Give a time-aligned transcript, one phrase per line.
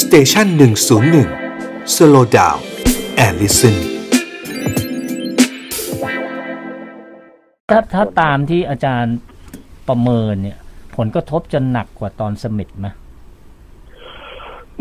[0.00, 1.28] station หนึ่งศูนย์หนึ่ง
[1.94, 3.76] slow down and listen
[7.70, 9.16] ถ้าถ้าตามที่อาจารย์
[9.88, 10.58] ประเมินเนี่ย
[10.96, 12.88] ผลกระทบจะหนักกว่าตอนเสม็ดไหม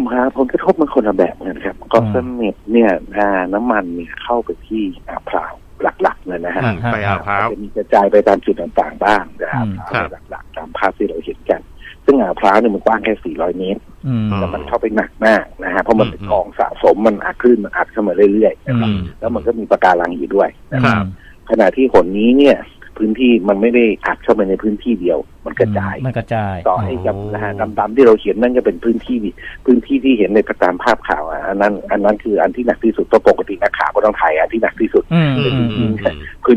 [0.08, 5.54] มาผลกระทบมันคนละแบบนะครับก็เสม็ดเนี่ยอ่าน้ำมันเนี่ยเข้าไปที่อ่าวพร้าว
[6.02, 11.62] หลักๆเลยนะฮะอืมไปอ่าวพร้าวจะมีกระจายไปตามจุดต่างๆบ้างแต่อ่าวพร้าวครับหลักๆตามภาพที่เราเห็นกัน
[12.06, 21.08] ซึ่งอ่าวพร้าวเนี่ยมันกว้างแค่ 400 เมตร อืมแต่มันเข้าไปหนักมากนะฮะเพราะมันเป็นอืมกองสะสมมันอัดขึ้นมันอัดเข้ามาเรื่อยๆนะครับอืมแล้วมันก็มีปะการังอยู่ด้วยนะคครัรับบ
[21.50, 22.58] ขณะที่หนนี้เนี่ย
[22.98, 29.18] พื้นที่มันไม่ได้อัดเข้าไปในพื้นที่เดียว มันกระจายมันกระจาย ต่อให้กับอ๋อนะฮะดำๆที่เราเขียนนั่นก็เป็นพื้นที่
[29.66, 35.04] พื้นที่ที่เห็นในตามภาพข่าวอะอันนั้น อันนั้นคืออันที่หนักที่สุดเพราะปกตินักข่าวก็ต้องถ่ายอันที่หนักที่สุด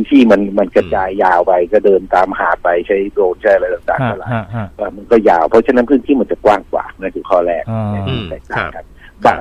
[0.01, 8.87] อืมอือืมมอือืมมอืมพื้นที่มันมันกระจายยาวไปก็เดินตามหาดไปใช้โดรนใช้อะไรต่างๆฮะก็หลายฮะฮะว่ามันก็ยาวเพราะฉะนั้นพื้นที่มันจะกว้างกว่านั่นคือข้อแรกอ๋อเนี่ยอืที่มแตกต่างครักับน
[9.27, 9.39] บาง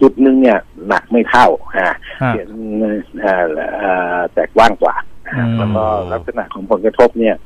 [0.00, 0.58] จุดหนึ่งเนี่ย
[0.88, 1.46] หนักไม่เท่า
[1.78, 2.48] ฮะฮะเขียน
[3.20, 3.46] เอ่อ
[3.78, 7.36] เอ่อแต่กว้างกว่านะฮะอืมแล้วก็ลักษณะของผลกระทบเนี่ย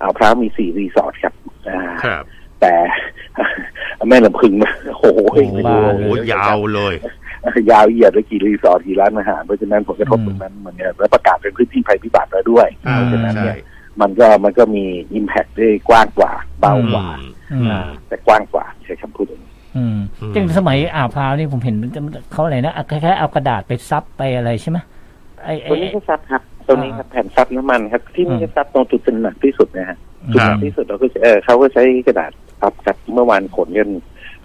[0.00, 1.34] อ่าวพร้าวมีสี่รีสอร์ทครับ
[1.68, 2.24] อ่าครับ
[2.60, 2.74] แต่
[4.08, 4.52] แม่ลำพึง
[4.88, 6.94] โอ้โหโอ้โหโอ้โหยาวเลย
[7.70, 13.58] ยาวเหยียดเลยกี่รีสอร์ทกี่ร้านอาหารเพราะฉะนั้นผลกระทบตรงนั้นมันเนี่ยแล้วประกาศเป็นพื้นที่ภัยพิบัติแล้วด้วยอ่าเพราะฉะนั้นใช่เนี่ย
[14.00, 14.84] มันก็มันก็มี
[15.14, 17.06] อิมแพคได้กว้างกว่าเบากว่า
[17.52, 21.76] อืมอ่าแต่กว้างกว่าใช้คำพูดอย่างนี้อืมอืมจริงสมัยอ่าวพร้าวนี่ผมเห็น
[22.32, 24.78] เขาอะไรนะคล้ายๆเอากระดาษไปซับไปอะไรใช่ไหม
[25.44, 29.98] ไอ้ไอ้ตัวนี้ก็ซับครับตัวนี้ครับแผ่นซับน้ำมันครับ ที่มันจะซับตรงจุดเป็นหนักที่สุดนะฮะ
[30.32, 33.90] จุดหนักที่สุดเราก็จะเออเขาก็ใช้กระดาษซับครับเมื่อวานขนกัน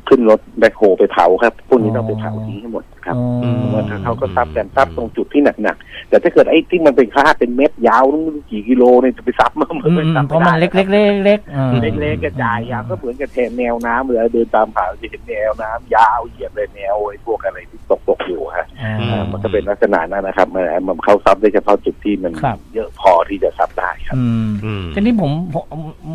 [0.10, 23.77] ขึ้นรถแบคโฮไปเผาครับพวกนี้ต้องไปเผาทิ้งให้หมดครับอ๋อมว่าเขาก็ซับกันซับตรงจุดที่หนักๆแต่ถ้าเกิดไอ้ที่มันเป็นคราบเป็นเม็ดยาวนั่นกี่กิโลเนี่ยจะไปซับมันอืมไม่อืมซับเพราะมันเล็กเล็กเล็กเล็กอ่าเล็กๆกระจายยาวก็เหมือนกับแทนแนวน้ำเวลาเดินตามผาจะเห็นแนวน้ำยาวเหยียดเลยแนวไอ้พวกอะไรที่ตกตกๆอยู่ฮะอ่าอือ่ามันก็เป็นลักษณะนั้นนะครับมันมันเข้าซับได้เฉพาะจุดที่มันครับเยอะพอที่จะซับได้
[24.08, 25.64] ครับอืมอืมทีนี้ผมผม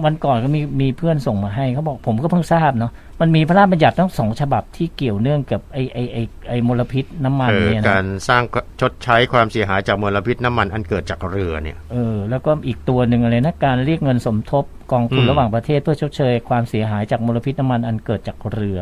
[0.04, 8.42] วันก่อนก็มีมีเพื่อนส่งมาให้เขาบอกผมก็เพิ่งทราบเนาะมันมีพระราชบัญญัติทั้งสองฉบับที่เกี่ยวเนื่องกับไอไอไอไอมลพิษน้ำมันเออเนี่ยกานะรสร้าง
[8.80, 18.78] ชดใช้ความเสียหายจากมลพิษน้ำมันอันเกิดจากเรือเนี่ยเออแล้วก็อีกตัวหนึ่งอะไรนะการเรียกเงินสมทบกองทุนอืมระหว่างประเทศเพื่อชดเชยความเสียหายจากมลพิษน้ำมันอันเกิดจากเรือ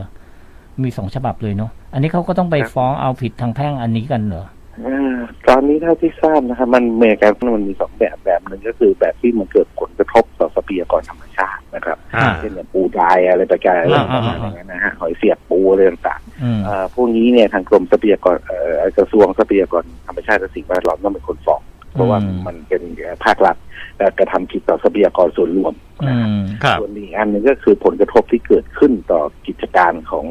[0.82, 4.44] มีสองฉบับเลยเนาะอันนี้เขาก็ต้องไปครับฟ้องเอาผิดทางแพ่งอันนี้กันเหรอ
[4.86, 5.19] อ่า
[5.50, 21.60] ตอนนี้เท่าที่ทราบนะครับมันเมกันมันมีสองแบบแบบหนึ่งก็คือแบบที่มันเกิดผลกระทบต่อทรัพยากรธรรมชาตินะครับอ่าเช่นอย่างปูตายอะไรไปกันอะไรประมาณอ่าอ่าอ่าอย่างนั้นนะฮะหอยเสียบปูอะไรต่างอืมๆอ่าพวกนี้เนี่ยทางกรมทรัพยากรเอ่อกระทรวงทรัพยากรธรรมชาติและสิ่งแวดล้อมต้องเป็นคนฟ้อง
[21.92, 22.82] เพราะว่าอืมมันเป็น
[23.24, 23.56] ภาครัฐ
[23.96, 30.26] เอ่อกระทำผิดต่อทรัพยากรส่วนรวมอืนะฮะมครับส่วนอีกอันหนึ่งก็คือผลกระทบที่เกิดขึ้นต่อกิจการของ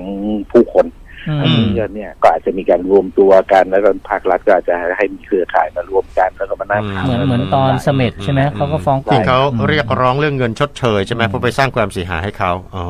[0.51, 0.85] ผู้คน
[1.29, 9.39] อืมอันนี้ก็เนี่ยก็อาจจะมีการรวมตัวกัน แล้วก็ภาครัฐก็อาจจะให้มีเครือข่ายมารวมกันแล้วก็มานั่งอืเหมือนเหมือนตอนเสม็ดใช่ไหมเขาก็ฟ้องกลุ่ที่มเขา
[9.69, 12.85] เรียกร้องเรื่องเงินชดเชยใช่ไหมอืมเพราะไปสร้างความเสียหายให้เขาอ๋อ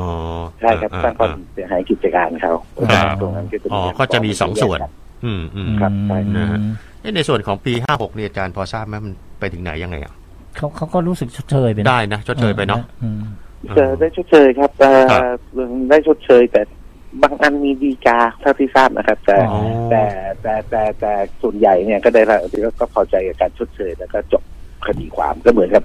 [0.60, 2.52] ใช่ครับอ่สร้างความเสียหายกิจการเขา
[2.90, 4.78] ครับตรงนั้นก็จะอ๋อก็จะมีสองส่วน
[5.24, 6.58] อืมอืมครับใช่นะฮะ
[7.00, 10.14] เอ๊ะในส่วนของปีห้าหกเนี่ยอาจารย์พอทราบไหมมันไปถึงไหนยังไงอะ
[10.56, 13.20] เขาเขาก็รู้สึกชดเชยไปนะได้นะชดเชยไปเนาะอืม
[13.78, 15.38] จะได้ชดเชยครับเอ่อครับ
[15.90, 16.62] ได้ชดเชยแต่
[17.22, 19.60] บางอันมีดีกาเท่าที่ทราบนะครับ แต่อ๋อ
[19.90, 20.04] แต่
[20.42, 21.12] แต่แต่แต่
[21.42, 22.38] ส่วนใหญ่เนี่ยก็ได้ละ
[22.80, 24.42] ก็พอใจกับการชดเชยแล้วก็จบ
[24.86, 25.84] คดีความก็เหมือนกับ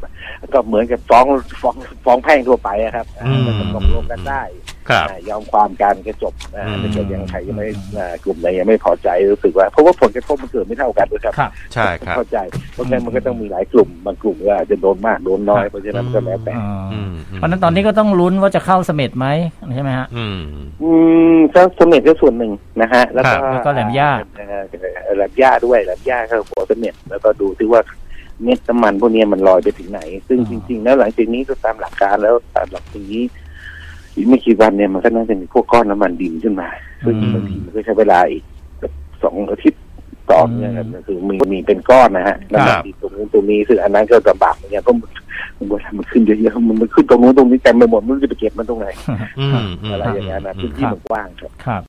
[0.54, 1.26] ก็เหมือนกับฟ้อง
[1.62, 1.76] ฟ้อง
[2.06, 4.75] ฟ้องแพ่งทั่วไปอะครับอืม มันตกลงกันได้ครับอ่า
[5.30, 12.38] ยอมความกันก็จบนะอืมถ้าเกิดยังใครยังไม่อ่ากลุ่มไหนยังไม่พอใจรู้สึกว่าเพราะว่าผลกระทบมันเกิดไม่เท่ากันด้วยครับครับใช่ครับเข้าใจ
[12.74, 19.28] เพราะงั้นมันก็ต้องมีหลายกลุ่มบางกลุ่มก็อาจจะโดนมากโดนน้อยครับเพราะฉะนั้นมันก็แล้วแต่อ่าอืมเพราะฉะนั้นตอนนี้ก็ต้องลุ้นว่าจะเข้าเสม็ดไหม
[19.76, 20.38] ใช่ไหมฮะอืม
[20.84, 20.92] อื
[21.36, 24.46] มก็สมเด็จก็ส่วนหนึ่งนะฮะ แล้วก็ครับแล้วก็แหลมย่าเอ่
[25.12, 27.82] อแหลมย่าด้วยแหลมย่าก็หัวสมเด็จแล้วก็ดูที่ว่า
[28.44, 33.24] เม็ดน้ำมันพวกนี้มันลอยไปถึงไหน ซึ่งอ่าจริง ๆ แล้วหลังจากนี้ก็ตามหลักการแล้วตามหลักนี้
[34.16, 36.68] อีกไม่กี่วันเนี่ยมันก็น่าจะมีพวกก้อนน้ำมันดินขึ้นมา
[37.06, 38.44] ซึ่งบางทีมันก็ใช้เวลาอีก
[39.24, 39.82] สองอาทิตย์
[40.32, 45.10] ต่อเนี่ยครับคือมีมีเป็นก้อนนะฮะน้ำมันดินตรงนู้นตรงนี้ซึ่งอันนั้นก็ลำบากเหมือนกันเพราะมัน
[45.58, 48.88] มันเวลามันขึ้นเยอะๆมันมันขึ้นตรงนู้นตรงนี้เต็มไปหมดไมันจะไปเก็บมันตรงไหน
[49.40, 49.50] อืม
[49.82, 51.84] อืมอะไรอย่างเงี้ยนะพื้นที่มันกว้างครับครับ